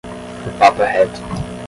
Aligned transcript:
O 0.47 0.51
papo 0.57 0.81
é 0.81 0.87
reto. 0.91 1.21